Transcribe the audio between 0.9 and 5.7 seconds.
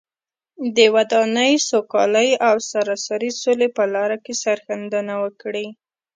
ودانۍ، سوکالۍ او سراسري سولې په لاره کې سرښندنه وکړي.